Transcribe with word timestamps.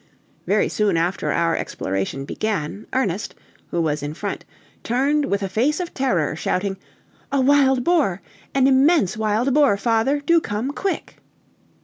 Very 0.47 0.67
soon 0.67 0.97
after 0.97 1.31
our 1.31 1.55
exploration 1.55 2.25
began, 2.25 2.87
Ernest, 2.91 3.35
who 3.69 3.79
was 3.79 4.01
in 4.01 4.15
front, 4.15 4.43
turned 4.81 5.25
with 5.25 5.43
a 5.43 5.47
face 5.47 5.79
of 5.79 5.93
terror, 5.93 6.35
shouting, 6.35 6.77
"A 7.31 7.39
wild 7.39 7.83
boar! 7.83 8.19
an 8.55 8.65
immense 8.65 9.15
wild 9.15 9.53
boar, 9.53 9.77
father! 9.77 10.19
Do 10.19 10.41
come, 10.41 10.71
quick!" 10.73 11.17